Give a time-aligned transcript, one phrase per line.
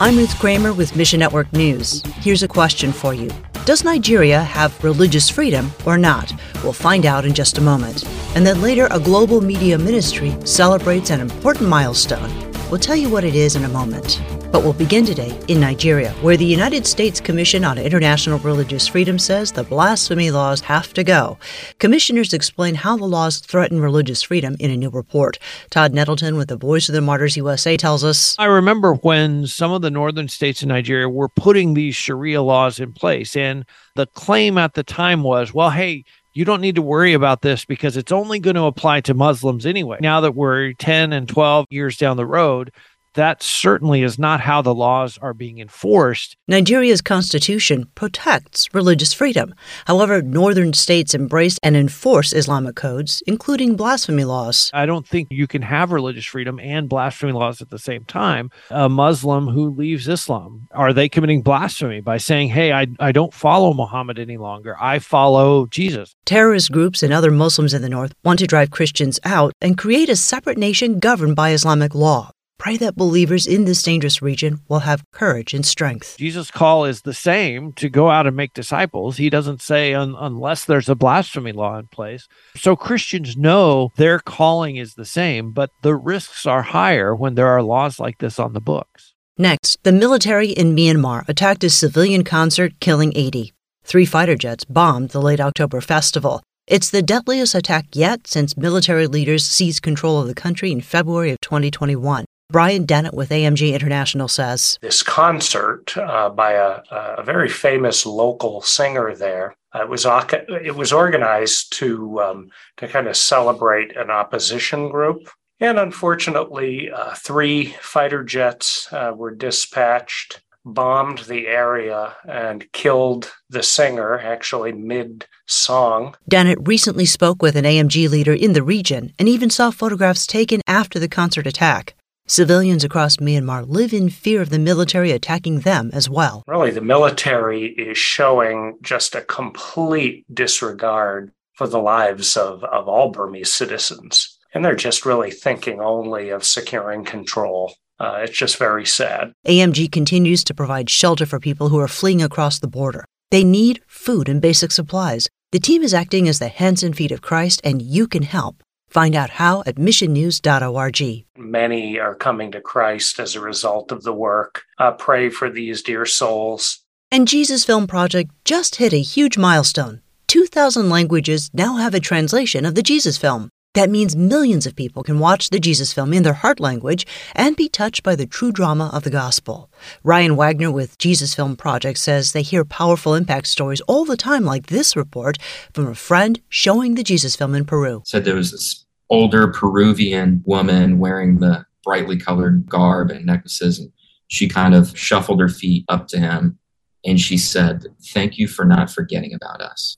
[0.00, 2.04] I'm Ruth Kramer with Mission Network News.
[2.20, 3.32] Here's a question for you
[3.64, 6.32] Does Nigeria have religious freedom or not?
[6.62, 8.04] We'll find out in just a moment.
[8.36, 12.30] And then later, a global media ministry celebrates an important milestone.
[12.70, 14.22] We'll tell you what it is in a moment.
[14.50, 19.18] But we'll begin today in Nigeria, where the United States Commission on International Religious Freedom
[19.18, 21.36] says the blasphemy laws have to go.
[21.78, 25.38] Commissioners explain how the laws threaten religious freedom in a new report.
[25.68, 29.70] Todd Nettleton with the Voice of the Martyrs USA tells us I remember when some
[29.70, 34.06] of the northern states in Nigeria were putting these Sharia laws in place, and the
[34.06, 37.98] claim at the time was, well, hey, you don't need to worry about this because
[37.98, 39.98] it's only going to apply to Muslims anyway.
[40.00, 42.70] Now that we're 10 and 12 years down the road,
[43.18, 46.36] that certainly is not how the laws are being enforced.
[46.46, 49.54] Nigeria's constitution protects religious freedom.
[49.86, 54.70] However, northern states embrace and enforce Islamic codes, including blasphemy laws.
[54.72, 58.50] I don't think you can have religious freedom and blasphemy laws at the same time.
[58.70, 63.34] A Muslim who leaves Islam, are they committing blasphemy by saying, hey, I, I don't
[63.34, 66.14] follow Muhammad any longer, I follow Jesus?
[66.24, 70.08] Terrorist groups and other Muslims in the north want to drive Christians out and create
[70.08, 72.30] a separate nation governed by Islamic law.
[72.58, 76.16] Pray that believers in this dangerous region will have courage and strength.
[76.18, 79.16] Jesus' call is the same to go out and make disciples.
[79.16, 82.26] He doesn't say un- unless there's a blasphemy law in place.
[82.56, 87.46] So Christians know their calling is the same, but the risks are higher when there
[87.46, 89.14] are laws like this on the books.
[89.38, 93.52] Next, the military in Myanmar attacked a civilian concert, killing 80.
[93.84, 96.42] Three fighter jets bombed the late October festival.
[96.66, 101.30] It's the deadliest attack yet since military leaders seized control of the country in February
[101.30, 102.24] of 2021.
[102.50, 108.62] Brian Dennett with AMG International says This concert uh, by a, a, very famous local
[108.62, 109.54] singer there.
[109.74, 115.28] Uh, it was it was organized to um, to kind of celebrate an opposition group,
[115.60, 123.62] and unfortunately, uh, three fighter jets uh, were dispatched, bombed the area, and killed the
[123.62, 124.18] singer.
[124.18, 126.16] Actually, mid song.
[126.26, 130.62] Dennett recently spoke with an AMG leader in the region and even saw photographs taken
[130.66, 131.94] after the concert attack.
[132.30, 136.44] Civilians across Myanmar live in fear of the military attacking them as well.
[136.46, 143.10] Really, the military is showing just a complete disregard for the lives of, of all
[143.10, 144.38] Burmese citizens.
[144.52, 147.72] And they're just really thinking only of securing control.
[147.98, 149.32] Uh, it's just very sad.
[149.46, 153.06] AMG continues to provide shelter for people who are fleeing across the border.
[153.30, 155.28] They need food and basic supplies.
[155.52, 158.62] The team is acting as the hands and feet of Christ, and you can help.
[158.88, 161.26] Find out how at missionnews.org.
[161.36, 164.62] Many are coming to Christ as a result of the work.
[164.78, 166.80] Uh, pray for these dear souls.
[167.10, 170.02] And Jesus Film Project just hit a huge milestone.
[170.26, 173.50] 2,000 languages now have a translation of the Jesus film.
[173.74, 177.54] That means millions of people can watch the Jesus film in their heart language and
[177.54, 179.70] be touched by the true drama of the gospel.
[180.02, 184.44] Ryan Wagner with Jesus Film Project says they hear powerful impact stories all the time,
[184.44, 185.38] like this report
[185.72, 188.02] from a friend showing the Jesus film in Peru.
[188.04, 193.92] Said there was this older Peruvian woman wearing the brightly colored garb and necklaces, and
[194.28, 196.58] she kind of shuffled her feet up to him
[197.04, 199.96] and she said, Thank you for not forgetting about us.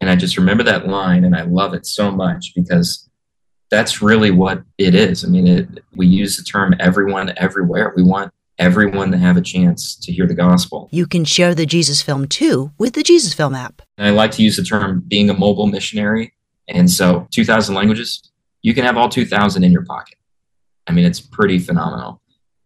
[0.00, 3.08] And I just remember that line and I love it so much because
[3.70, 5.24] that's really what it is.
[5.24, 7.92] I mean, it, we use the term everyone everywhere.
[7.96, 10.88] We want everyone to have a chance to hear the gospel.
[10.92, 13.82] You can share the Jesus film too with the Jesus film app.
[13.98, 16.32] And I like to use the term being a mobile missionary.
[16.68, 18.30] And so 2,000 languages,
[18.62, 20.18] you can have all 2,000 in your pocket.
[20.86, 22.20] I mean, it's pretty phenomenal.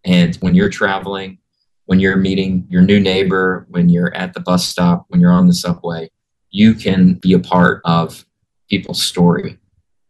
[0.05, 1.39] And when you're traveling,
[1.87, 5.47] when you're meeting your new neighbor, when you're at the bus stop, when you're on
[5.47, 6.11] the subway,
[6.51, 8.25] you can be a part of
[8.69, 9.59] people's story.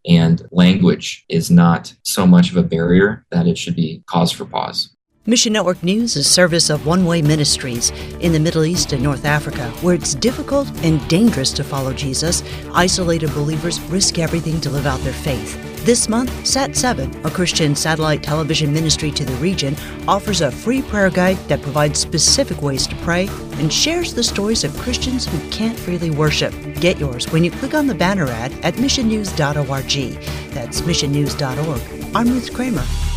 [0.07, 4.47] And language is not so much of a barrier that it should be cause for
[4.47, 4.95] pause.
[5.27, 7.91] Mission Network News is a service of One Way Ministries
[8.21, 12.43] in the Middle East and North Africa, where it's difficult and dangerous to follow Jesus.
[12.73, 15.70] Isolated believers risk everything to live out their faith.
[15.83, 19.75] This month, Sat7, a Christian satellite television ministry to the region,
[20.07, 24.63] offers a free prayer guide that provides specific ways to pray and shares the stories
[24.63, 26.53] of Christians who can't freely worship.
[26.75, 30.53] Get yours when you click on the banner ad at missionnews.org.
[30.53, 32.15] That's missionnews.org.
[32.15, 33.10] I'm Ruth Kramer.